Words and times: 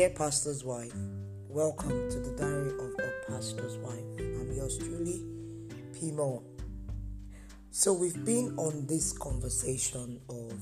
Dear 0.00 0.08
Pastor's 0.08 0.64
Wife, 0.64 0.94
welcome 1.46 2.10
to 2.10 2.20
the 2.20 2.30
Diary 2.30 2.70
of 2.70 3.04
a 3.04 3.30
Pastor's 3.30 3.76
Wife. 3.76 4.02
I'm 4.18 4.50
yours 4.50 4.78
truly, 4.78 5.26
P. 5.92 6.10
Moore. 6.10 6.42
So, 7.70 7.92
we've 7.92 8.24
been 8.24 8.54
on 8.56 8.86
this 8.86 9.12
conversation 9.12 10.18
of 10.30 10.54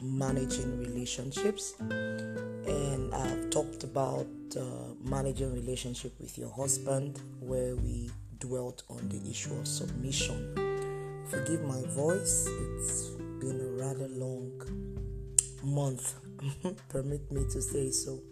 managing 0.00 0.78
relationships, 0.78 1.74
and 1.80 3.14
I've 3.14 3.50
talked 3.50 3.84
about 3.84 4.26
uh, 4.56 4.62
managing 5.04 5.52
relationship 5.52 6.18
with 6.18 6.38
your 6.38 6.50
husband, 6.50 7.20
where 7.40 7.76
we 7.76 8.10
dwelt 8.38 8.84
on 8.88 9.06
the 9.10 9.20
issue 9.30 9.52
of 9.52 9.68
submission. 9.68 11.26
Forgive 11.28 11.60
my 11.60 11.82
voice, 11.88 12.48
it's 12.48 13.08
been 13.38 13.60
a 13.60 13.84
rather 13.84 14.08
long 14.08 14.50
month, 15.62 16.14
permit 16.88 17.30
me 17.30 17.44
to 17.52 17.60
say 17.60 17.90
so. 17.90 18.22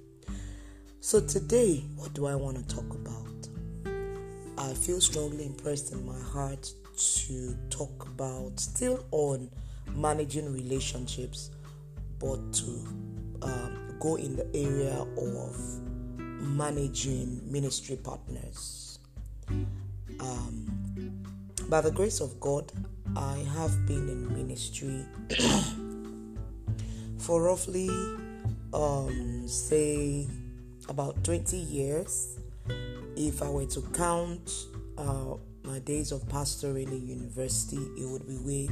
So, 1.06 1.20
today, 1.20 1.84
what 1.95 2.15
do 2.15 2.27
I 2.27 2.34
want 2.34 2.56
to 2.56 2.74
talk 2.74 2.92
about? 2.92 3.48
I 4.59 4.74
feel 4.74 5.01
strongly 5.01 5.46
impressed 5.46 5.92
in 5.92 6.05
my 6.05 6.19
heart 6.19 6.69
to 6.96 7.56
talk 7.70 8.09
about 8.09 8.59
still 8.59 9.06
on 9.12 9.48
managing 9.95 10.52
relationships, 10.52 11.52
but 12.19 12.52
to 12.55 12.70
um, 13.42 13.96
go 14.01 14.16
in 14.16 14.34
the 14.34 14.48
area 14.52 15.06
of 15.16 15.56
managing 16.19 17.41
ministry 17.52 17.95
partners. 17.95 18.98
Um, 20.18 21.23
by 21.68 21.82
the 21.82 21.93
grace 21.93 22.18
of 22.18 22.41
God, 22.41 22.73
I 23.15 23.37
have 23.54 23.87
been 23.87 24.09
in 24.09 24.37
ministry 24.37 25.07
for 27.18 27.43
roughly, 27.43 27.91
um, 28.74 29.46
say, 29.46 30.26
about 30.88 31.23
20 31.24 31.56
years. 31.56 32.38
If 33.16 33.42
I 33.42 33.48
were 33.48 33.66
to 33.66 33.80
count 33.95 34.66
uh, 34.98 35.34
my 35.65 35.79
days 35.80 36.12
of 36.12 36.23
pastoring 36.29 36.88
in 36.88 37.06
university, 37.06 37.79
it 37.98 38.09
would 38.09 38.26
be 38.26 38.37
way 38.37 38.68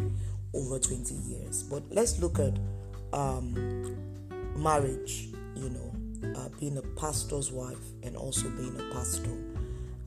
over 0.54 0.78
20 0.78 1.14
years. 1.14 1.62
But 1.62 1.82
let's 1.90 2.18
look 2.18 2.38
at 2.38 2.58
um, 3.12 3.96
marriage, 4.56 5.28
you 5.56 5.70
know, 5.70 5.94
uh, 6.36 6.48
being 6.60 6.78
a 6.78 6.82
pastor's 7.00 7.50
wife 7.50 7.92
and 8.02 8.16
also 8.16 8.48
being 8.50 8.76
a 8.78 8.94
pastor. 8.94 9.36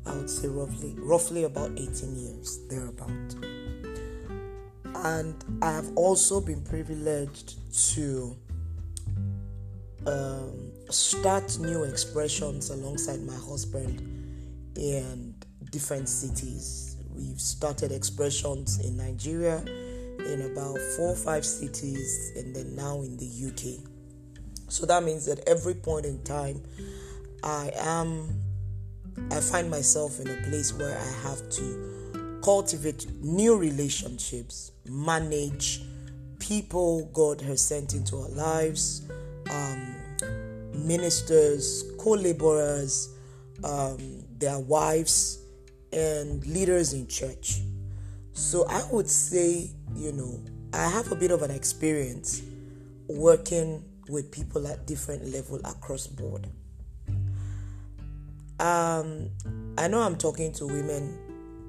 I 0.05 0.15
would 0.15 0.29
say 0.29 0.47
roughly, 0.47 0.95
roughly 0.97 1.43
about 1.43 1.71
18 1.71 2.15
years, 2.15 2.59
thereabout. 2.69 3.35
And 5.03 5.35
I 5.61 5.71
have 5.71 5.91
also 5.95 6.39
been 6.39 6.61
privileged 6.61 7.55
to 7.93 8.35
um, 10.05 10.71
start 10.89 11.57
new 11.59 11.83
expressions 11.83 12.69
alongside 12.69 13.21
my 13.21 13.35
husband 13.35 13.99
in 14.75 15.35
different 15.71 16.07
cities. 16.07 16.97
We've 17.15 17.41
started 17.41 17.91
expressions 17.91 18.79
in 18.79 18.95
Nigeria, 18.97 19.57
in 19.57 20.49
about 20.51 20.77
four 20.95 21.09
or 21.09 21.15
five 21.15 21.45
cities, 21.45 22.31
and 22.35 22.55
then 22.55 22.75
now 22.75 23.01
in 23.01 23.17
the 23.17 23.25
UK. 23.25 23.83
So 24.69 24.85
that 24.85 25.03
means 25.03 25.25
that 25.25 25.39
every 25.47 25.73
point 25.73 26.05
in 26.05 26.23
time, 26.23 26.61
I 27.43 27.71
am, 27.75 28.29
I 29.31 29.39
find 29.39 29.69
myself 29.69 30.19
in 30.19 30.27
a 30.27 30.41
place 30.49 30.73
where 30.73 30.97
I 30.97 31.27
have 31.27 31.49
to 31.51 32.39
cultivate 32.43 33.07
new 33.21 33.57
relationships, 33.57 34.71
manage 34.85 35.81
people 36.39 37.09
God 37.13 37.41
has 37.41 37.61
sent 37.61 37.93
into 37.93 38.17
our 38.17 38.29
lives, 38.29 39.03
um, 39.49 39.96
ministers, 40.77 41.83
co 41.97 42.11
laborers, 42.11 43.09
um, 43.63 44.23
their 44.37 44.59
wives, 44.59 45.39
and 45.91 46.45
leaders 46.45 46.93
in 46.93 47.07
church. 47.07 47.61
So 48.33 48.65
I 48.67 48.83
would 48.91 49.09
say, 49.09 49.71
you 49.95 50.11
know, 50.11 50.39
I 50.73 50.89
have 50.89 51.11
a 51.11 51.15
bit 51.15 51.31
of 51.31 51.41
an 51.41 51.51
experience 51.51 52.41
working 53.07 53.83
with 54.09 54.31
people 54.31 54.67
at 54.67 54.85
different 54.85 55.25
level 55.25 55.59
across 55.65 56.07
board. 56.07 56.47
Um, 58.59 59.29
I 59.77 59.87
know 59.87 60.01
I'm 60.01 60.17
talking 60.17 60.51
to 60.53 60.65
women, 60.65 61.17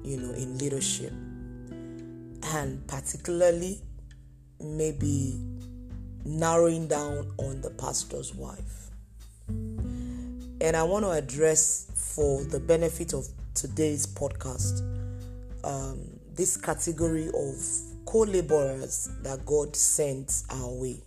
you 0.03 0.17
know, 0.17 0.33
in 0.33 0.57
leadership, 0.57 1.11
and 1.11 2.85
particularly 2.87 3.81
maybe 4.59 5.39
narrowing 6.25 6.87
down 6.87 7.31
on 7.37 7.61
the 7.61 7.69
pastor's 7.71 8.33
wife. 8.33 8.88
And 10.61 10.75
I 10.75 10.83
want 10.83 11.05
to 11.05 11.11
address, 11.11 11.87
for 11.95 12.43
the 12.43 12.59
benefit 12.59 13.13
of 13.13 13.27
today's 13.53 14.05
podcast, 14.05 14.81
um, 15.63 16.19
this 16.35 16.57
category 16.57 17.27
of 17.27 17.55
co 18.05 18.19
laborers 18.19 19.09
that 19.21 19.45
God 19.45 19.75
sends 19.75 20.45
our 20.49 20.69
way. 20.69 21.01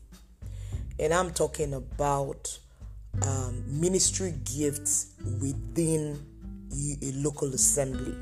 And 0.98 1.12
I'm 1.12 1.32
talking 1.32 1.74
about 1.74 2.58
um, 3.26 3.62
ministry 3.68 4.34
gifts 4.56 5.12
within 5.40 6.18
a 7.02 7.12
local 7.12 7.52
assembly. 7.52 8.14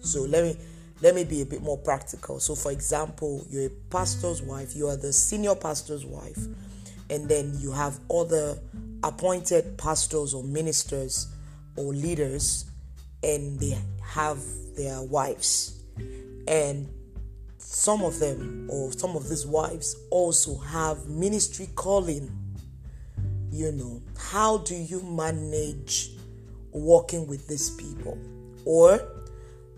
So 0.00 0.22
let 0.22 0.44
me 0.44 0.56
let 1.02 1.14
me 1.14 1.24
be 1.24 1.42
a 1.42 1.46
bit 1.46 1.62
more 1.62 1.76
practical. 1.76 2.40
So, 2.40 2.54
for 2.54 2.72
example, 2.72 3.46
you're 3.50 3.66
a 3.66 3.70
pastor's 3.90 4.42
wife, 4.42 4.74
you 4.74 4.88
are 4.88 4.96
the 4.96 5.12
senior 5.12 5.54
pastor's 5.54 6.06
wife, 6.06 6.38
and 7.10 7.28
then 7.28 7.54
you 7.60 7.70
have 7.72 8.00
other 8.10 8.58
appointed 9.06 9.78
pastors 9.78 10.34
or 10.34 10.42
ministers 10.42 11.28
or 11.76 11.92
leaders, 11.92 12.64
and 13.22 13.58
they 13.60 13.78
have 14.02 14.42
their 14.76 15.02
wives. 15.02 15.82
And 16.48 16.88
some 17.58 18.02
of 18.02 18.18
them, 18.18 18.68
or 18.70 18.92
some 18.92 19.16
of 19.16 19.28
these 19.28 19.46
wives, 19.46 19.96
also 20.10 20.56
have 20.58 21.06
ministry 21.08 21.68
calling. 21.74 22.30
You 23.50 23.72
know, 23.72 24.02
how 24.18 24.58
do 24.58 24.74
you 24.74 25.00
manage 25.02 26.10
working 26.72 27.26
with 27.26 27.46
these 27.46 27.70
people? 27.70 28.18
Or 28.64 29.00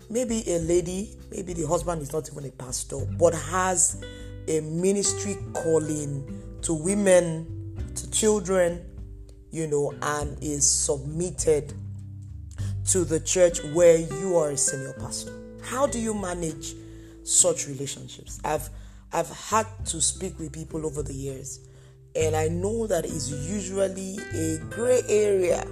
maybe 0.09 0.43
a 0.47 0.59
lady, 0.59 1.17
maybe 1.31 1.53
the 1.53 1.67
husband 1.67 2.01
is 2.01 2.11
not 2.11 2.29
even 2.31 2.45
a 2.45 2.51
pastor, 2.51 3.05
but 3.17 3.33
has 3.33 4.01
a 4.47 4.61
ministry 4.61 5.37
calling 5.53 6.57
to 6.61 6.73
women, 6.73 7.75
to 7.95 8.09
children, 8.11 8.85
you 9.51 9.67
know, 9.67 9.93
and 10.01 10.37
is 10.41 10.69
submitted 10.69 11.73
to 12.89 13.03
the 13.03 13.19
church 13.19 13.63
where 13.73 13.97
you 13.97 14.37
are 14.37 14.51
a 14.51 14.57
senior 14.57 14.93
pastor. 14.93 15.33
How 15.63 15.87
do 15.87 15.99
you 15.99 16.13
manage 16.13 16.73
such 17.23 17.67
relationships? 17.67 18.39
I've 18.43 18.69
I've 19.11 19.29
had 19.29 19.65
to 19.87 20.01
speak 20.01 20.37
with 20.39 20.53
people 20.53 20.85
over 20.85 21.01
the 21.01 21.13
years, 21.13 21.67
and 22.15 22.35
I 22.35 22.47
know 22.47 22.87
that 22.87 23.05
it's 23.05 23.31
usually 23.31 24.17
a 24.33 24.59
gray 24.69 25.01
area. 25.07 25.65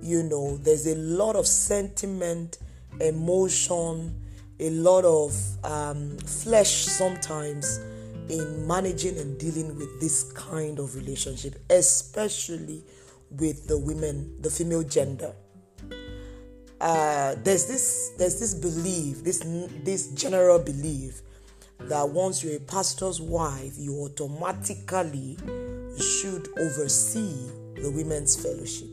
You 0.00 0.22
know, 0.22 0.56
there's 0.58 0.86
a 0.86 0.96
lot 0.96 1.36
of 1.36 1.46
sentiment 1.46 2.58
emotion, 3.00 4.20
a 4.58 4.70
lot 4.70 5.04
of 5.04 5.36
um, 5.64 6.16
flesh 6.18 6.84
sometimes 6.84 7.80
in 8.28 8.66
managing 8.66 9.18
and 9.18 9.38
dealing 9.38 9.76
with 9.76 10.00
this 10.00 10.32
kind 10.32 10.78
of 10.78 10.94
relationship, 10.94 11.56
especially 11.70 12.84
with 13.30 13.66
the 13.66 13.78
women, 13.78 14.40
the 14.40 14.50
female 14.50 14.82
gender. 14.82 15.32
Uh, 16.80 17.34
there's 17.42 17.66
this 17.66 18.12
there's 18.18 18.38
this 18.38 18.54
belief, 18.54 19.24
this 19.24 19.40
this 19.82 20.08
general 20.08 20.58
belief 20.58 21.22
that 21.80 22.08
once 22.08 22.42
you're 22.42 22.56
a 22.56 22.60
pastor's 22.60 23.20
wife, 23.20 23.74
you 23.76 23.94
automatically 23.94 25.36
should 25.98 26.48
oversee 26.58 27.50
the 27.76 27.90
women's 27.90 28.40
fellowship. 28.40 28.88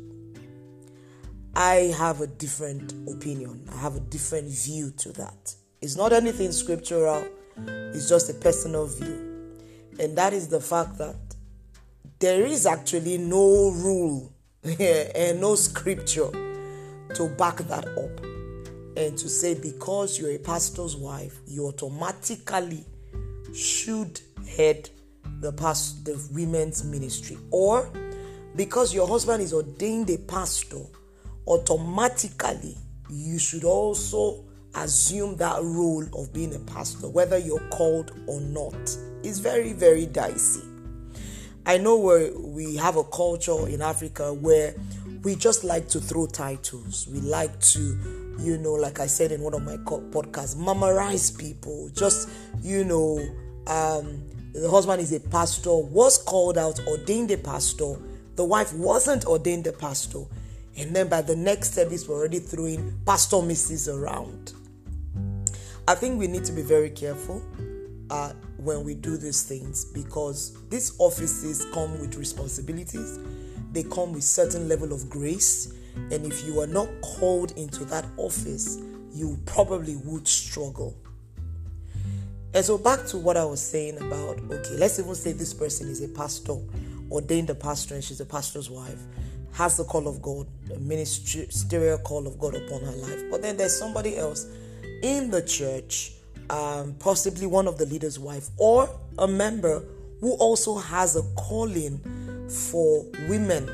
I 1.56 1.94
have 1.98 2.22
a 2.22 2.28
different 2.28 2.94
opinion. 3.08 3.68
I 3.74 3.78
have 3.78 3.96
a 3.96 4.02
different 4.02 4.50
view 4.50 4.92
to 4.98 5.12
that. 5.14 5.56
It's 5.82 5.96
not 5.96 6.12
anything 6.12 6.52
scriptural, 6.52 7.26
it's 7.57 8.10
just 8.10 8.30
a 8.30 8.34
personal 8.34 8.88
view. 8.88 9.36
And 10.00 10.18
that 10.18 10.34
is 10.34 10.48
the 10.48 10.60
fact 10.60 10.98
that 10.98 11.16
there 12.19 12.46
is 12.46 12.66
actually 12.66 13.18
no 13.18 13.72
rule 13.72 14.34
and 14.80 15.42
no 15.42 15.56
scripture 15.56 16.30
to 17.13 17.30
back 17.38 17.57
that 17.57 17.88
up. 17.88 18.25
And 18.98 19.18
to 19.18 19.28
say 19.28 19.54
because 19.54 20.19
you're 20.19 20.31
a 20.31 20.38
pastor's 20.38 20.96
wife, 20.96 21.40
you 21.48 21.68
automatically 21.68 22.86
should 23.54 24.19
head 24.48 24.90
the 25.42 25.51
past 25.51 26.06
the 26.06 26.22
women's 26.34 26.84
ministry. 26.84 27.38
Or 27.51 27.90
because 28.56 28.94
your 28.94 29.08
husband 29.08 29.44
is 29.44 29.54
ordained 29.54 30.10
a 30.10 30.18
pastor, 30.18 30.81
automatically 31.48 32.78
you 33.10 33.38
should 33.38 33.63
also 33.63 34.45
assume 34.77 35.38
that 35.38 35.62
role 35.62 36.06
of 36.13 36.33
being 36.33 36.54
a 36.56 36.60
pastor, 36.60 37.07
whether 37.07 37.38
you're 37.38 37.68
called 37.69 38.12
or 38.27 38.42
not. 38.42 38.75
It's 39.24 39.39
very, 39.39 39.74
very 39.74 40.06
dicey. 40.06 40.63
I 41.66 41.77
know 41.77 41.98
where 41.98 42.31
we 42.38 42.75
have 42.75 42.95
a 42.95 43.04
culture 43.04 43.68
in 43.68 43.81
Africa 43.81 44.33
where 44.33 44.75
we 45.24 45.36
just 45.36 45.63
like 45.63 45.88
to 45.89 46.00
throw 46.00 46.27
titles. 46.27 47.07
We 47.12 47.19
like 47.22 47.60
to, 47.62 48.36
you 48.39 48.57
know, 48.60 48.74
like 48.74 49.00
I 49.00 49.07
said 49.07 49.31
in 49.31 49.42
one 49.42 49.56
of 49.56 49.63
my 49.63 49.77
podcasts, 49.77 50.56
memorize 50.56 51.31
people. 51.31 51.89
Just, 51.94 52.30
you 52.62 52.83
know, 52.83 53.18
um, 53.66 54.24
the 54.54 54.69
husband 54.69 55.01
is 55.01 55.12
a 55.13 55.19
pastor, 55.19 55.75
was 55.75 56.19
called 56.19 56.57
out, 56.57 56.80
ordained 56.86 57.31
a 57.31 57.38
pastor. 57.38 57.95
The 58.36 58.45
wife 58.45 58.74
wasn't 58.74 59.25
ordained 59.25 59.66
a 59.66 59.74
pastor. 59.74 60.25
And 60.77 60.95
then 60.95 61.07
by 61.07 61.22
the 61.22 61.36
next 61.36 61.74
service, 61.74 62.07
we're 62.07 62.16
already 62.18 62.39
throwing 62.39 63.00
Pastor 63.06 63.38
Mrs. 63.38 63.92
around. 63.92 64.54
I 65.88 65.96
think 65.96 66.20
we 66.20 66.28
need 66.28 66.46
to 66.46 66.52
be 66.52 66.62
very 66.62 66.90
careful 66.90 67.44
uh, 68.10 68.34
when 68.58 68.84
we 68.84 68.96
do 68.96 69.18
these 69.18 69.44
things 69.44 69.86
because 69.86 70.58
these 70.70 70.96
offices 71.00 71.66
come 71.74 72.00
with 72.00 72.16
responsibilities. 72.16 73.20
They 73.72 73.84
come 73.84 74.14
with 74.14 74.24
certain 74.24 74.68
level 74.68 74.94
of 74.94 75.10
grace. 75.10 75.74
And 76.12 76.26
if 76.26 76.46
you 76.46 76.60
are 76.60 76.68
not 76.68 76.90
called 77.02 77.52
into 77.52 77.86
that 77.86 78.06
office 78.18 78.80
you 79.16 79.40
probably 79.46 79.96
would 79.96 80.28
struggle. 80.28 80.94
And 82.54 82.64
so 82.64 82.78
back 82.78 83.06
to 83.08 83.18
what 83.18 83.36
i 83.36 83.44
was 83.44 83.62
saying 83.62 83.98
about 83.98 84.40
okay 84.50 84.76
let's 84.78 84.98
even 84.98 85.14
say 85.14 85.34
this 85.34 85.54
person 85.54 85.90
is 85.90 86.02
a 86.02 86.08
pastor 86.08 86.56
ordained 87.12 87.50
a 87.50 87.56
pastor 87.56 87.96
and 87.96 88.04
she's 88.04 88.22
a 88.22 88.26
pastor's 88.26 88.70
wife 88.70 89.02
has 89.52 89.76
the 89.76 89.84
call 89.84 90.08
of 90.08 90.22
god 90.22 90.48
a 90.74 90.80
ministerial 90.80 91.98
call 91.98 92.28
of 92.28 92.40
god 92.40 92.56
upon 92.56 92.82
her 92.82 92.94
life. 92.94 93.24
But 93.30 93.42
then 93.42 93.58
there's 93.58 93.78
somebody 93.78 94.18
else 94.18 94.48
in 95.06 95.30
the 95.30 95.42
church 95.42 96.13
um, 96.50 96.96
possibly 96.98 97.46
one 97.46 97.68
of 97.68 97.78
the 97.78 97.86
leader's 97.86 98.18
wife 98.18 98.50
or 98.57 98.90
a 99.19 99.28
member 99.28 99.84
who 100.19 100.34
also 100.38 100.78
has 100.78 101.16
a 101.16 101.22
calling 101.36 102.00
for 102.50 103.06
women. 103.30 103.69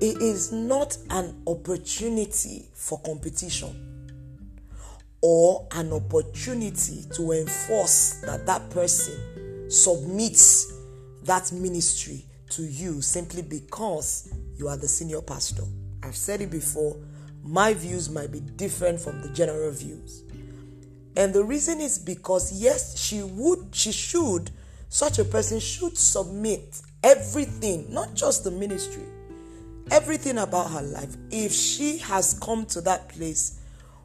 It 0.00 0.20
is 0.20 0.50
not 0.50 0.98
an 1.10 1.40
opportunity 1.46 2.66
for 2.74 3.00
competition 3.02 3.84
or 5.20 5.68
an 5.72 5.92
opportunity 5.92 7.04
to 7.14 7.32
enforce 7.32 8.20
that 8.24 8.44
that 8.46 8.70
person 8.70 9.70
submits 9.70 10.72
that 11.22 11.52
ministry 11.52 12.24
to 12.50 12.62
you 12.62 13.00
simply 13.02 13.42
because 13.42 14.32
you 14.56 14.66
are 14.66 14.76
the 14.76 14.88
senior 14.88 15.20
pastor. 15.20 15.62
I've 16.02 16.16
said 16.16 16.40
it 16.40 16.50
before, 16.50 16.96
my 17.48 17.72
views 17.72 18.10
might 18.10 18.30
be 18.30 18.40
different 18.40 19.00
from 19.00 19.22
the 19.22 19.28
general 19.30 19.72
views. 19.72 20.22
And 21.16 21.32
the 21.32 21.42
reason 21.42 21.80
is 21.80 21.98
because, 21.98 22.52
yes, 22.52 23.00
she 23.00 23.22
would, 23.22 23.74
she 23.74 23.90
should, 23.90 24.50
such 24.90 25.18
a 25.18 25.24
person 25.24 25.58
should 25.58 25.96
submit 25.96 26.80
everything, 27.02 27.86
not 27.92 28.14
just 28.14 28.44
the 28.44 28.50
ministry, 28.50 29.04
everything 29.90 30.36
about 30.36 30.70
her 30.72 30.82
life. 30.82 31.16
If 31.30 31.52
she 31.52 31.96
has 31.98 32.38
come 32.38 32.66
to 32.66 32.82
that 32.82 33.08
place 33.08 33.60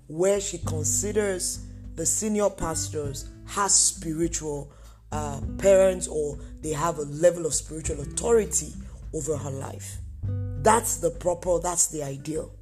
where 0.07 0.39
she 0.39 0.59
considers 0.59 1.65
the 1.95 2.05
senior 2.05 2.49
pastors 2.49 3.29
has 3.45 3.75
spiritual 3.75 4.71
uh, 5.11 5.41
parents 5.57 6.07
or 6.07 6.39
they 6.61 6.71
have 6.71 6.97
a 6.97 7.03
level 7.03 7.45
of 7.45 7.53
spiritual 7.53 7.99
authority 7.99 8.71
over 9.13 9.35
her 9.35 9.51
life. 9.51 9.97
That's 10.63 10.97
the 10.97 11.09
proper, 11.11 11.59
that's 11.59 11.87
the 11.87 12.03
ideal. 12.03 12.53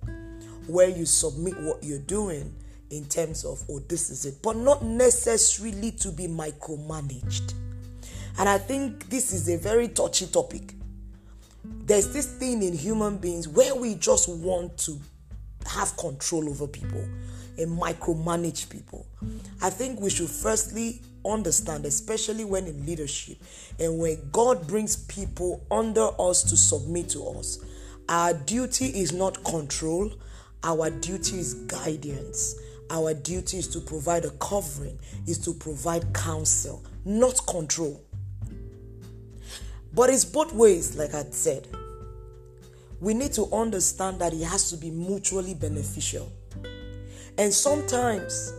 Where 0.68 0.90
you 0.90 1.06
submit 1.06 1.60
what 1.60 1.84
you're 1.84 2.00
doing 2.00 2.54
in 2.90 3.06
terms 3.06 3.46
of, 3.46 3.63
oh, 3.69 3.80
this 3.80 4.10
is 4.10 4.25
it, 4.25 4.42
but 4.42 4.58
not 4.58 4.84
necessarily 4.84 5.92
to 5.92 6.12
be 6.12 6.28
micromanaged. 6.28 7.54
And 8.38 8.48
I 8.48 8.58
think 8.58 9.10
this 9.10 9.34
is 9.34 9.50
a 9.50 9.58
very 9.58 9.88
touchy 9.88 10.28
topic. 10.28 10.74
There's 11.63 12.13
this 12.13 12.25
thing 12.25 12.63
in 12.63 12.74
human 12.74 13.18
beings 13.18 13.48
where 13.48 13.75
we 13.75 13.96
just 13.96 14.30
want 14.30 14.78
to 14.80 15.00
have 15.68 15.96
control 15.98 16.50
over 16.50 16.68
people 16.68 17.06
and 17.57 17.80
micromanage 17.80 18.69
people. 18.69 19.06
I 19.62 19.69
think 19.69 20.00
we 20.00 20.10
should 20.10 20.30
firstly 20.30 21.02
understand, 21.25 21.86
especially 21.86 22.46
when 22.46 22.66
in 22.66 22.86
leadership 22.86 23.38
and 23.80 24.00
when 24.00 24.18
God 24.31 24.68
brings 24.68 24.96
people 24.96 25.64
under 25.69 26.10
us 26.19 26.44
to 26.44 26.57
submit 26.57 27.10
to 27.10 27.28
us, 27.28 27.60
our 28.10 28.34
duty 28.34 28.88
is 28.88 29.14
not 29.14 29.44
control, 29.44 30.12
our 30.63 30.90
duty 30.90 31.40
is 31.40 31.54
guidance. 31.54 32.56
Our 32.90 33.13
duty 33.13 33.58
is 33.58 33.68
to 33.69 33.80
provide 33.80 34.25
a 34.25 34.31
covering, 34.31 35.00
is 35.25 35.38
to 35.40 35.54
provide 35.54 36.13
counsel, 36.13 36.84
not 37.06 37.46
control. 37.48 38.02
But 39.94 40.10
it's 40.10 40.25
both 40.25 40.54
ways, 40.54 40.96
like 40.96 41.13
I 41.13 41.24
said. 41.31 41.68
We 43.00 43.13
need 43.13 43.34
to 43.34 43.46
understand 43.52 44.19
that 44.19 44.34
it 44.34 44.44
has 44.44 44.69
to 44.69 44.78
be 44.78 44.92
mutually 44.92 45.54
beneficial. 45.54 46.31
And 47.38 47.52
sometimes 47.52 48.54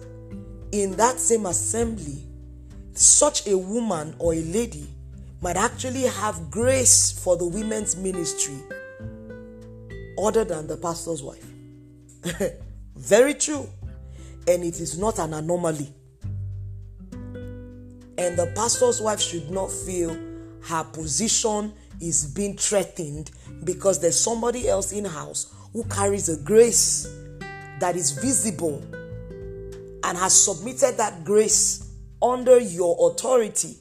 in 0.73 0.97
that 0.97 1.21
same 1.21 1.47
assembly, 1.47 2.25
such 2.95 3.47
a 3.47 3.57
woman 3.57 4.15
or 4.19 4.35
a 4.35 4.43
lady 4.43 4.89
might 5.41 5.57
actually 5.57 6.03
have 6.03 6.51
grace 6.51 7.13
for 7.13 7.37
the 7.37 7.47
women's 7.47 7.97
ministry 7.97 8.59
other 10.19 10.45
than 10.45 10.67
the 10.67 10.77
pastor's 10.77 11.23
wife. 11.23 11.52
Very 12.97 13.35
true 13.35 13.69
and 14.49 14.65
it 14.65 14.81
is 14.81 14.99
not 14.99 15.19
an 15.19 15.35
anomaly. 15.35 15.93
And 18.19 18.37
the 18.37 18.53
pastor's 18.55 19.01
wife 19.01 19.21
should 19.21 19.51
not 19.51 19.71
feel 19.71 20.17
her 20.65 20.85
position 20.85 21.73
is 22.01 22.27
being 22.27 22.57
threatened 22.57 23.31
because 23.65 24.01
there's 24.01 24.19
somebody 24.19 24.69
else 24.69 24.93
in 24.93 25.05
house 25.05 25.55
who 25.73 25.85
carries 25.85 26.29
a 26.29 26.37
grace 26.43 27.09
that 27.81 27.97
is 27.97 28.11
visible 28.13 28.83
and 30.05 30.19
has 30.19 30.45
submitted 30.45 30.97
that 30.97 31.25
grace 31.25 31.93
under 32.21 32.59
your 32.59 33.11
authority 33.11 33.77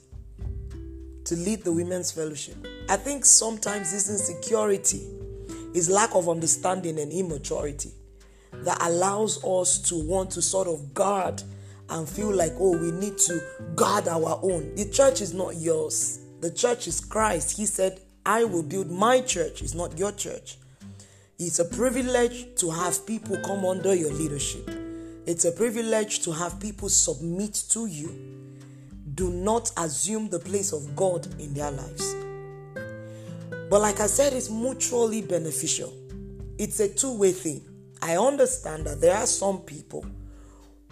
to 1.25 1.35
lead 1.35 1.63
the 1.63 1.71
women's 1.71 2.11
fellowship. 2.11 2.55
I 2.89 2.97
think 2.97 3.25
sometimes 3.25 3.91
this 3.91 4.09
insecurity 4.09 5.07
is 5.73 5.89
lack 5.89 6.15
of 6.15 6.29
understanding 6.29 6.99
and 6.99 7.11
immaturity 7.11 7.91
that 8.63 8.77
allows 8.81 9.43
us 9.43 9.79
to 9.89 9.95
want 9.95 10.31
to 10.31 10.41
sort 10.41 10.67
of 10.67 10.93
guard 10.93 11.41
and 11.89 12.07
feel 12.07 12.33
like, 12.33 12.53
oh, 12.59 12.77
we 12.77 12.91
need 12.91 13.17
to 13.17 13.41
guard 13.75 14.07
our 14.07 14.39
own. 14.41 14.75
The 14.75 14.89
church 14.89 15.21
is 15.21 15.33
not 15.33 15.57
yours, 15.57 16.19
the 16.39 16.51
church 16.51 16.87
is 16.87 16.99
Christ. 17.01 17.57
He 17.57 17.65
said, 17.65 17.99
I 18.25 18.43
will 18.43 18.63
build 18.63 18.89
my 18.91 19.21
church, 19.21 19.61
it's 19.61 19.73
not 19.73 19.97
your 19.97 20.11
church. 20.11 20.57
It's 21.39 21.57
a 21.57 21.65
privilege 21.65 22.55
to 22.57 22.69
have 22.69 23.05
people 23.07 23.35
come 23.43 23.65
under 23.65 23.95
your 23.95 24.13
leadership. 24.13 24.69
It's 25.25 25.45
a 25.45 25.51
privilege 25.51 26.21
to 26.23 26.31
have 26.31 26.59
people 26.59 26.87
submit 26.87 27.55
to 27.69 27.87
you. 27.87 28.15
Do 29.15 29.31
not 29.31 29.71
assume 29.77 30.29
the 30.29 30.39
place 30.39 30.71
of 30.71 30.95
God 30.95 31.27
in 31.39 31.53
their 31.53 31.71
lives. 31.71 32.15
But 33.71 33.81
like 33.81 33.99
I 33.99 34.07
said, 34.07 34.33
it's 34.33 34.49
mutually 34.49 35.21
beneficial. 35.21 35.91
It's 36.57 36.79
a 36.79 36.87
two 36.93 37.17
way 37.17 37.31
thing. 37.31 37.61
I 38.01 38.17
understand 38.17 38.85
that 38.87 38.99
there 38.99 39.15
are 39.15 39.27
some 39.27 39.59
people 39.59 40.05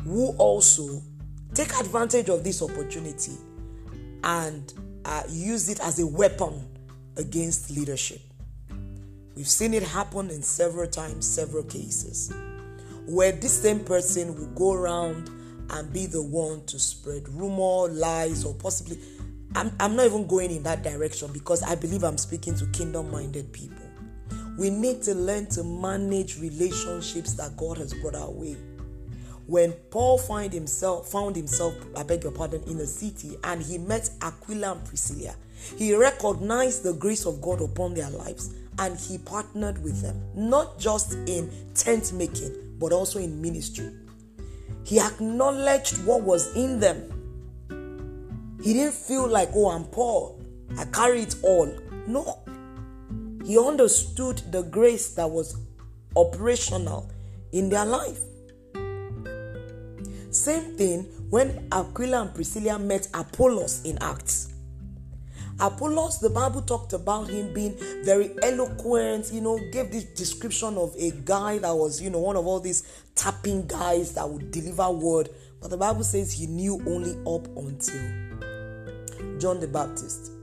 who 0.04 0.30
also 0.38 1.02
take 1.54 1.74
advantage 1.80 2.30
of 2.30 2.44
this 2.44 2.62
opportunity 2.62 3.34
and 4.24 4.74
uh, 5.06 5.24
use 5.30 5.70
it 5.70 5.80
as 5.80 6.00
a 6.00 6.06
weapon 6.08 6.68
against 7.18 7.72
leadership. 7.72 8.22
We've 9.36 9.48
seen 9.48 9.74
it 9.74 9.84
happen 9.84 10.30
in 10.30 10.42
several 10.42 10.88
times, 10.88 11.28
several 11.28 11.64
cases, 11.64 12.32
where 13.08 13.32
this 13.32 13.62
same 13.62 13.80
person 13.80 14.36
will 14.36 14.48
go 14.48 14.74
around 14.74 15.30
and 15.72 15.92
be 15.94 16.06
the 16.06 16.22
one 16.22 16.66
to 16.66 16.80
spread 16.80 17.28
rumor, 17.30 17.92
lies, 17.92 18.44
or 18.46 18.54
possibly. 18.54 19.00
I'm, 19.56 19.72
I'm 19.80 19.96
not 19.96 20.06
even 20.06 20.28
going 20.28 20.52
in 20.52 20.64
that 20.64 20.84
direction 20.84 21.32
because 21.32 21.64
I 21.64 21.76
believe 21.76 22.04
I'm 22.04 22.18
speaking 22.18 22.56
to 22.56 22.66
kingdom 22.68 23.10
minded 23.12 23.52
people. 23.52 23.89
We 24.60 24.70
need 24.70 25.02
to 25.04 25.16
learn 25.16 25.46
to 25.52 25.64
manage 25.64 26.38
relationships 26.38 27.32
that 27.36 27.56
God 27.56 27.78
has 27.78 27.94
brought 27.94 28.16
our 28.16 28.30
way. 28.30 28.58
When 29.48 29.72
Paul 29.90 30.18
find 30.18 30.52
himself, 30.52 31.10
found 31.10 31.38
himself, 31.38 31.74
I 31.96 32.04
beg 32.04 32.24
your 32.24 32.34
pardon, 32.34 32.62
in 32.64 32.78
a 32.80 32.86
city 32.86 33.38
and 33.46 33.64
he 33.64 33.78
met 33.78 34.10
Aquila 34.22 34.74
and 34.74 34.86
Priscilla, 34.86 35.34
he 35.78 35.96
recognized 35.96 36.84
the 36.84 36.92
grace 36.92 37.26
of 37.26 37.42
God 37.42 37.62
upon 37.62 37.94
their 37.94 38.10
lives 38.10 38.54
and 38.80 39.00
he 39.00 39.18
partnered 39.20 39.82
with 39.82 40.02
them, 40.02 40.22
not 40.36 40.78
just 40.78 41.14
in 41.14 41.50
tent 41.74 42.12
making, 42.12 42.76
but 42.80 42.92
also 42.92 43.18
in 43.18 43.42
ministry. 43.42 43.94
He 44.84 45.00
acknowledged 45.00 46.04
what 46.04 46.24
was 46.24 46.54
in 46.58 46.82
them. 46.82 48.60
He 48.62 48.74
didn't 48.74 48.94
feel 48.94 49.26
like, 49.26 49.52
oh, 49.56 49.70
I'm 49.70 49.86
Paul, 49.86 50.38
I 50.78 50.84
carry 50.84 51.22
it 51.22 51.36
all. 51.44 51.74
No, 52.08 52.40
he 53.50 53.58
understood 53.58 54.38
the 54.52 54.62
grace 54.62 55.16
that 55.16 55.28
was 55.28 55.58
operational 56.16 57.12
in 57.52 57.68
their 57.68 57.84
life. 57.84 58.20
Same 60.30 60.78
thing 60.78 61.06
when 61.32 61.68
Aquila 61.72 62.22
and 62.22 62.36
Priscilla 62.36 62.78
met 62.78 63.08
Apollos 63.12 63.82
in 63.86 63.98
Acts. 64.04 64.54
Apollos, 65.60 66.20
the 66.20 66.30
Bible 66.30 66.62
talked 66.62 66.94
about 66.94 67.28
him 67.28 67.52
being 67.52 67.76
very 68.04 68.36
eloquent, 68.44 69.32
you 69.34 69.42
know, 69.42 69.58
gave 69.72 69.92
this 69.92 70.04
description 70.04 70.78
of 70.78 70.94
a 71.00 71.10
guy 71.26 71.58
that 71.58 71.76
was, 71.76 72.00
you 72.00 72.12
know, 72.12 72.20
one 72.20 72.36
of 72.36 72.46
all 72.46 72.60
these 72.60 72.84
tapping 73.16 73.66
guys 73.66 74.14
that 74.14 74.30
would 74.30 74.52
deliver 74.52 74.92
word. 74.92 75.28
But 75.60 75.72
the 75.72 75.78
Bible 75.78 76.04
says 76.04 76.32
he 76.32 76.46
knew 76.46 76.76
only 76.86 77.14
up 77.26 77.48
until 77.58 79.40
John 79.40 79.60
the 79.60 79.68
Baptist. 79.68 80.34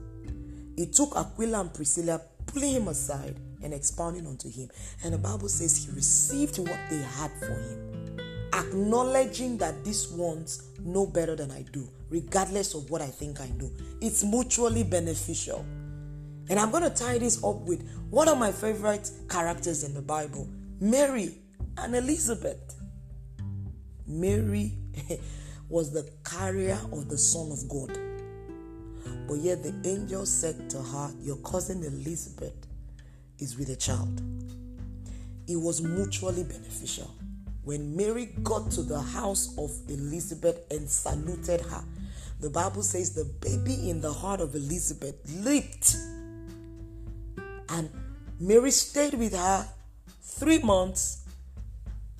He 0.75 0.87
took 0.87 1.15
Aquila 1.15 1.61
and 1.61 1.73
Priscilla, 1.73 2.21
pulling 2.47 2.71
him 2.71 2.87
aside 2.87 3.39
and 3.63 3.73
expounding 3.73 4.25
unto 4.25 4.49
him. 4.49 4.69
And 5.03 5.13
the 5.13 5.17
Bible 5.17 5.49
says 5.49 5.85
he 5.85 5.91
received 5.91 6.57
what 6.59 6.79
they 6.89 7.01
had 7.01 7.31
for 7.39 7.53
him, 7.53 8.17
acknowledging 8.53 9.57
that 9.59 9.83
these 9.85 10.07
ones 10.09 10.69
know 10.79 11.05
better 11.05 11.35
than 11.35 11.51
I 11.51 11.63
do 11.71 11.87
regardless 12.09 12.73
of 12.73 12.89
what 12.89 13.01
I 13.01 13.07
think 13.07 13.41
I 13.41 13.49
know. 13.57 13.69
It's 14.01 14.23
mutually 14.23 14.83
beneficial. 14.83 15.65
And 16.49 16.59
I'm 16.59 16.71
going 16.71 16.83
to 16.83 16.89
tie 16.89 17.17
this 17.17 17.43
up 17.43 17.57
with 17.61 17.87
one 18.09 18.29
of 18.29 18.37
my 18.37 18.51
favorite 18.51 19.09
characters 19.29 19.83
in 19.83 19.93
the 19.93 20.01
Bible 20.01 20.47
Mary 20.79 21.35
and 21.77 21.95
Elizabeth. 21.95 22.75
Mary 24.05 24.71
was 25.69 25.91
the 25.91 26.09
carrier 26.23 26.79
of 26.93 27.09
the 27.09 27.17
Son 27.17 27.51
of 27.51 27.67
God. 27.67 28.06
But 29.27 29.39
yet 29.39 29.61
the 29.61 29.73
angel 29.83 30.25
said 30.25 30.69
to 30.69 30.81
her, 30.81 31.11
Your 31.21 31.35
cousin 31.37 31.83
Elizabeth 31.83 32.55
is 33.39 33.57
with 33.57 33.69
a 33.69 33.75
child. 33.75 34.21
It 35.47 35.57
was 35.57 35.81
mutually 35.81 36.43
beneficial. 36.43 37.11
When 37.63 37.95
Mary 37.95 38.27
got 38.43 38.71
to 38.71 38.81
the 38.81 39.01
house 39.01 39.53
of 39.57 39.71
Elizabeth 39.89 40.71
and 40.71 40.89
saluted 40.89 41.61
her, 41.61 41.83
the 42.39 42.49
Bible 42.49 42.83
says 42.83 43.13
the 43.13 43.25
baby 43.25 43.89
in 43.89 43.99
the 43.99 44.13
heart 44.13 44.39
of 44.39 44.55
Elizabeth 44.55 45.15
leaped. 45.43 45.97
And 47.69 47.89
Mary 48.39 48.71
stayed 48.71 49.15
with 49.15 49.33
her 49.33 49.67
three 50.21 50.59
months 50.59 51.25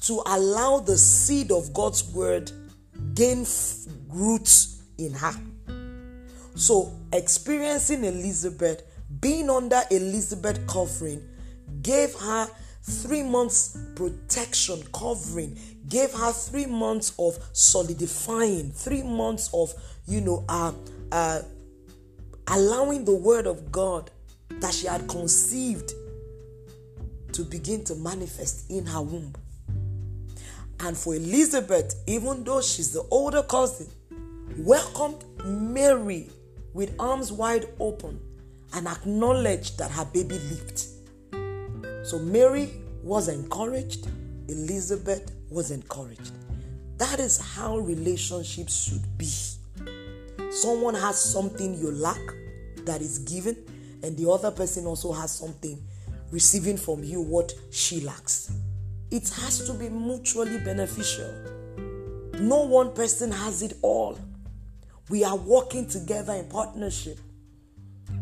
to 0.01 0.21
allow 0.25 0.79
the 0.79 0.97
seed 0.97 1.51
of 1.51 1.73
God's 1.73 2.03
word 2.11 2.51
gain 3.13 3.45
roots 4.09 4.81
in 4.97 5.13
her. 5.13 5.33
So, 6.57 6.91
experiencing 7.13 8.03
Elizabeth, 8.03 8.81
being 9.21 9.47
under 9.47 9.79
Elizabeth 9.91 10.65
covering, 10.65 11.21
gave 11.83 12.15
her 12.15 12.49
three 12.81 13.21
months 13.21 13.77
protection 13.95 14.81
covering, 14.91 15.55
gave 15.87 16.11
her 16.13 16.31
three 16.31 16.65
months 16.65 17.13
of 17.19 17.37
solidifying, 17.53 18.71
three 18.71 19.03
months 19.03 19.51
of 19.53 19.71
you 20.07 20.19
know, 20.21 20.45
uh, 20.49 20.71
uh, 21.11 21.41
allowing 22.47 23.05
the 23.05 23.13
word 23.13 23.45
of 23.45 23.71
God 23.71 24.09
that 24.49 24.73
she 24.73 24.87
had 24.87 25.07
conceived 25.07 25.91
to 27.33 27.43
begin 27.43 27.83
to 27.83 27.93
manifest 27.93 28.71
in 28.71 28.87
her 28.87 29.01
womb. 29.03 29.35
And 30.79 30.97
for 30.97 31.13
Elizabeth, 31.13 31.93
even 32.07 32.43
though 32.43 32.61
she's 32.61 32.93
the 32.93 33.03
older 33.11 33.43
cousin, 33.43 33.87
welcomed 34.57 35.23
Mary 35.45 36.29
with 36.77 36.93
arms 36.99 37.31
wide 37.31 37.65
open 37.79 38.19
and 38.73 38.87
acknowledged 38.87 39.79
that 39.79 39.89
her 39.89 40.05
baby 40.05 40.37
lived. 40.37 40.83
So 42.05 42.19
Mary 42.19 42.69
was 43.01 43.29
encouraged, 43.29 44.07
Elizabeth 44.47 45.31
was 45.49 45.71
encouraged. 45.71 46.33
That 46.99 47.19
is 47.19 47.39
how 47.39 47.79
relationships 47.79 48.77
should 48.77 49.17
be. 49.17 49.31
Someone 50.51 50.93
has 50.93 51.19
something 51.19 51.73
you 51.79 51.89
lack 51.89 52.21
that 52.85 53.01
is 53.01 53.17
given, 53.19 53.57
and 54.03 54.15
the 54.15 54.29
other 54.29 54.51
person 54.51 54.85
also 54.85 55.11
has 55.11 55.31
something 55.31 55.81
receiving 56.29 56.77
from 56.77 57.03
you 57.03 57.21
what 57.21 57.53
she 57.71 58.01
lacks. 58.01 58.51
It 59.09 59.27
has 59.29 59.65
to 59.65 59.73
be 59.73 59.89
mutually 59.89 60.59
beneficial. 60.59 61.33
No 62.39 62.65
one 62.67 62.93
person 62.93 63.31
has 63.31 63.63
it 63.63 63.73
all. 63.81 64.15
We 65.09 65.23
are 65.23 65.37
working 65.37 65.87
together 65.87 66.33
in 66.33 66.47
partnership. 66.49 67.19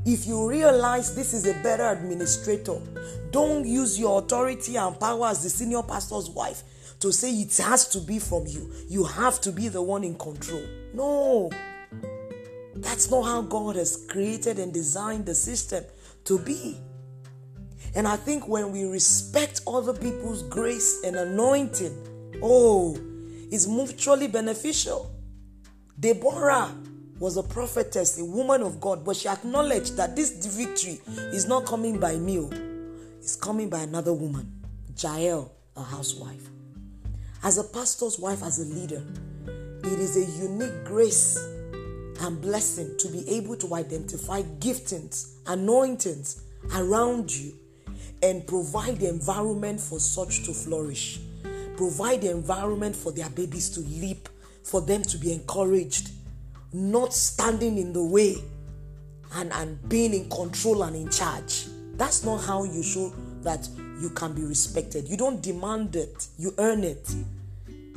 If 0.06 0.28
you 0.28 0.48
realize 0.48 1.16
this 1.16 1.34
is 1.34 1.48
a 1.48 1.54
better 1.64 1.90
administrator, 1.90 2.80
don't 3.32 3.66
use 3.66 4.00
your 4.00 4.20
authority 4.20 4.76
and 4.78 5.00
power 5.00 5.28
as 5.28 5.42
the 5.42 5.50
senior 5.50 5.82
pastor's 5.82 6.30
wife 6.30 6.64
to 7.00 7.12
say 7.12 7.32
it 7.32 7.58
has 7.58 7.88
to 7.90 8.00
be 8.00 8.20
from 8.20 8.46
you. 8.46 8.72
You 8.88 9.04
have 9.04 9.42
to 9.42 9.52
be 9.52 9.68
the 9.68 9.82
one 9.82 10.04
in 10.04 10.16
control. 10.16 10.64
No. 10.94 11.52
That's 12.76 13.10
not 13.10 13.24
how 13.24 13.42
God 13.42 13.78
has 13.78 14.06
created 14.08 14.60
and 14.60 14.72
designed 14.72 15.26
the 15.26 15.34
system 15.34 15.84
to 16.26 16.38
be. 16.38 16.78
And 17.96 18.08
I 18.08 18.16
think 18.18 18.48
when 18.48 18.72
we 18.72 18.84
respect 18.84 19.62
other 19.66 19.94
people's 19.94 20.44
grace 20.44 21.02
and 21.04 21.16
anointing, 21.16 22.40
oh, 22.44 23.00
it's 23.52 23.68
mutually 23.68 24.28
beneficial. 24.28 25.15
Deborah 26.00 26.76
was 27.20 27.38
a 27.38 27.44
prophetess, 27.44 28.20
a 28.20 28.26
woman 28.26 28.62
of 28.62 28.82
God, 28.82 29.06
but 29.06 29.16
she 29.16 29.28
acknowledged 29.28 29.96
that 29.98 30.16
this 30.16 30.46
victory 30.46 31.00
is 31.34 31.48
not 31.48 31.66
coming 31.66 32.00
by 32.00 32.16
me, 32.16 32.40
oh. 32.40 32.50
it's 33.18 33.36
coming 33.36 33.70
by 33.70 33.82
another 33.82 34.14
woman, 34.14 34.62
Jael, 34.98 35.52
a 35.78 35.84
housewife. 35.84 36.50
As 37.44 37.58
a 37.58 37.64
pastor's 37.64 38.20
wife, 38.20 38.44
as 38.44 38.60
a 38.60 38.66
leader, 38.74 39.04
it 39.84 40.00
is 40.00 40.18
a 40.18 40.44
unique 40.44 40.84
grace 40.84 41.38
and 42.22 42.42
blessing 42.42 42.98
to 42.98 43.08
be 43.08 43.28
able 43.30 43.56
to 43.58 43.76
identify 43.76 44.42
giftings, 44.42 45.36
anointings 45.48 46.42
around 46.76 47.34
you 47.34 47.54
and 48.24 48.46
provide 48.48 49.00
the 49.00 49.08
environment 49.08 49.80
for 49.80 50.00
such 50.00 50.44
to 50.46 50.54
flourish. 50.54 51.20
Provide 51.78 52.22
the 52.22 52.32
environment 52.32 52.96
for 52.96 53.12
their 53.12 53.30
babies 53.30 53.70
to 53.72 53.82
leap, 53.82 54.30
for 54.66 54.82
them 54.82 55.04
to 55.04 55.18
be 55.18 55.32
encouraged, 55.32 56.10
not 56.74 57.14
standing 57.14 57.78
in 57.78 57.94
the 57.94 58.04
way 58.04 58.36
and, 59.36 59.54
and 59.54 59.88
being 59.88 60.14
in 60.14 60.30
control 60.30 60.84
and 60.84 60.96
in 60.96 61.10
charge. 61.10 61.68
That's 61.96 62.24
not 62.24 62.38
how 62.38 62.64
you 62.64 62.84
show 62.84 63.14
that 63.42 63.70
you 64.02 64.10
can 64.10 64.34
be 64.34 64.44
respected. 64.44 65.08
You 65.08 65.18
don't 65.18 65.42
demand 65.42 65.96
it, 65.96 66.28
you 66.38 66.54
earn 66.58 66.84
it. 66.84 67.14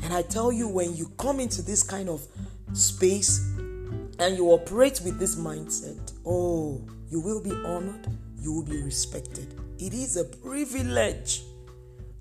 And 0.02 0.12
I 0.12 0.22
tell 0.22 0.52
you, 0.52 0.68
when 0.68 0.94
you 0.94 1.10
come 1.18 1.40
into 1.40 1.62
this 1.62 1.82
kind 1.82 2.08
of 2.08 2.24
space, 2.74 3.40
and 4.20 4.36
you 4.36 4.46
operate 4.50 5.00
with 5.04 5.18
this 5.18 5.36
mindset, 5.36 6.12
oh, 6.26 6.80
you 7.08 7.20
will 7.20 7.42
be 7.42 7.52
honored, 7.64 8.06
you 8.40 8.52
will 8.52 8.64
be 8.64 8.82
respected. 8.82 9.54
It 9.78 9.94
is 9.94 10.16
a 10.16 10.24
privilege 10.24 11.42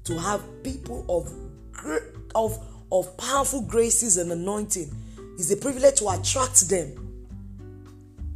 to 0.05 0.17
have 0.19 0.41
people 0.63 1.05
of 1.09 1.33
of 2.35 2.57
of 2.91 3.15
powerful 3.17 3.61
graces 3.61 4.17
and 4.17 4.31
anointing. 4.31 4.89
It's 5.37 5.51
a 5.51 5.57
privilege 5.57 5.99
to 5.99 6.09
attract 6.09 6.69
them. 6.69 7.03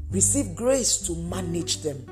Receive 0.10 0.56
grace 0.56 0.98
to 1.08 1.16
manage 1.16 1.82
them. 1.82 2.06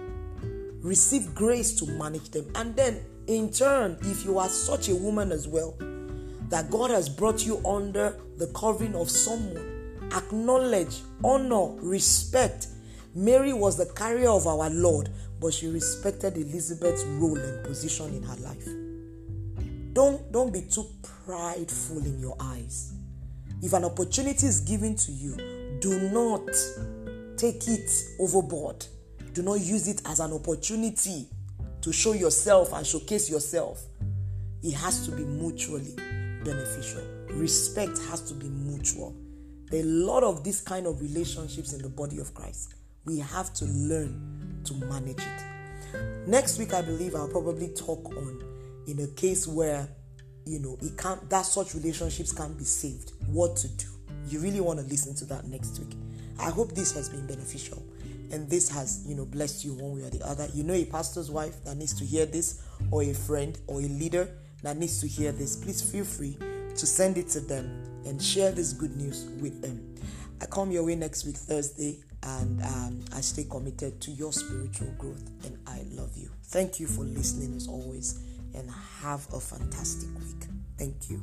Receive 0.81 1.36
grace 1.36 1.74
to 1.79 1.86
manage 1.86 2.29
them. 2.29 2.50
And 2.55 2.75
then, 2.75 3.01
in 3.27 3.51
turn, 3.51 3.98
if 4.01 4.25
you 4.25 4.39
are 4.39 4.50
such 4.50 4.89
a 4.89 4.96
woman 4.96 5.31
as 5.31 5.48
well, 5.48 5.75
that 6.50 6.72
God 6.72 6.89
has 6.89 7.10
brought 7.10 7.46
you 7.46 7.65
under 7.65 8.17
the 8.38 8.48
covering 8.48 8.96
of 8.96 9.10
someone 9.10 9.79
acknowledge, 10.15 11.01
honor, 11.24 11.75
respect. 11.81 12.67
Mary 13.15 13.53
was 13.53 13.77
the 13.77 13.86
carrier 13.93 14.29
of 14.29 14.48
our 14.48 14.69
Lord, 14.69 15.10
but 15.39 15.53
she 15.53 15.67
respected 15.67 16.38
Elizabeth's 16.38 17.03
role 17.03 17.38
and 17.38 17.65
position 17.65 18.13
in 18.13 18.24
her 18.24 18.36
life. 18.38 18.67
Don't, 20.00 20.32
don't 20.32 20.53
be 20.53 20.62
too 20.62 20.86
prideful 21.25 21.98
in 21.98 22.22
your 22.22 22.38
eyes. 22.39 22.94
If 23.62 23.74
an 23.74 23.84
opportunity 23.84 24.48
is 24.48 24.62
given 24.62 24.96
to 24.96 25.12
you, 25.12 25.36
do 25.82 26.10
not 26.12 26.48
take 27.36 27.68
it 27.68 27.91
overboard. 28.18 28.86
Do 29.34 29.41
not 29.41 29.60
use 29.60 29.89
it 29.89 30.01
as 30.06 30.22
an 30.22 30.32
opportunity 30.32 31.27
to 31.82 31.91
show 31.91 32.13
yourself 32.13 32.72
and 32.72 32.88
showcase 32.88 33.29
yourself. 33.29 33.82
It 34.63 34.74
has 34.75 35.06
to 35.06 35.12
be 35.12 35.25
mutually 35.25 35.94
beneficial. 36.46 37.03
Respect 37.32 37.98
has 38.10 38.22
to 38.29 38.34
be 38.36 38.48
mutual. 38.48 39.13
There 39.65 39.82
are 39.82 39.84
a 39.84 39.86
lot 39.86 40.24
of 40.24 40.46
this 40.46 40.62
kind 40.62 40.88
of 40.88 41.01
relationships 41.01 41.74
in 41.74 41.82
the 41.82 41.89
body 41.89 42.20
of 42.20 42.34
Christ. 42.34 42.74
We 43.03 43.20
have 43.20 43.53
to 43.56 43.65
learn 43.65 44.62
to 44.63 44.75
manage 44.75 45.20
it. 45.20 46.25
Next 46.25 46.58
week, 46.58 46.74
I 46.74 46.84
believe 46.84 47.15
I'll 47.15 47.27
probably 47.27 47.74
talk 47.74 48.15
on 48.15 48.49
in 48.89 49.00
a 49.00 49.08
case 49.08 49.48
where 49.48 49.88
you 50.46 50.60
know 50.60 50.77
it 50.81 50.98
can't 50.98 51.29
that 51.29 51.46
such 51.46 51.75
relationships 51.75 52.31
can't 52.31 52.58
be 52.58 52.63
saved. 52.63 53.12
What 53.27 53.55
to 53.58 53.67
do? 53.67 53.88
You 54.27 54.39
really 54.39 54.62
want 54.62 54.79
to 54.79 54.86
listen 54.86 55.15
to 55.15 55.25
that 55.25 55.46
next 55.48 55.79
week. 55.79 55.96
I 56.39 56.50
hope 56.50 56.74
this 56.74 56.93
has 56.93 57.10
been 57.10 57.27
beneficial 57.27 57.84
and 58.31 58.50
this 58.50 58.69
has 58.69 59.03
you 59.08 59.15
know 59.15 59.25
blessed 59.25 59.65
you 59.65 59.74
one 59.74 59.96
way 59.96 60.03
or 60.03 60.10
the 60.10 60.25
other. 60.25 60.48
You 60.53 60.63
know 60.63 60.74
a 60.74 60.86
pastor's 60.86 61.29
wife 61.29 61.63
that 61.65 61.75
needs 61.77 61.93
to 61.96 62.05
hear 62.05 62.25
this, 62.25 62.63
or 62.91 63.03
a 63.03 63.13
friend 63.13 63.58
or 63.67 63.79
a 63.79 63.88
leader 63.88 64.29
that 64.63 64.77
needs 64.77 65.00
to 65.01 65.08
hear 65.08 65.31
this. 65.31 65.55
Please 65.55 65.81
feel 65.81 66.05
free 66.05 66.38
to 66.75 66.86
send 66.86 67.17
it 67.17 67.29
to 67.29 67.39
them 67.39 67.84
and 68.05 68.22
share 68.22 68.51
this 68.51 68.74
good 68.74 68.96
news 68.96 69.25
with 69.41 69.62
them. 69.62 69.96
I 70.41 70.46
come 70.46 70.72
your 70.72 70.86
way 70.86 70.96
next 70.96 71.25
week, 71.25 71.36
Thursday, 71.36 72.00
and 72.24 72.62
um, 72.63 73.01
I 73.13 73.22
stay 73.22 73.43
committed 73.43 74.01
to 74.01 74.12
your 74.12 74.31
spiritual 74.31 74.91
growth 74.98 75.29
and 75.46 75.58
I 75.67 75.84
love 75.91 76.15
you. 76.17 76.29
Thank 76.46 76.79
you 76.79 76.88
for 76.88 77.03
listening 77.03 77.55
as 77.55 77.67
always 77.67 78.22
and 78.56 78.70
have 79.01 79.27
a 79.34 79.39
fantastic 79.39 80.10
week. 80.20 80.48
Thank 80.77 81.10
you. 81.10 81.22